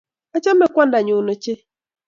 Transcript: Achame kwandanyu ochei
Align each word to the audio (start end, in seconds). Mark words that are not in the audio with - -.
Achame 0.35 0.65
kwandanyu 0.73 1.13
ochei 1.33 1.61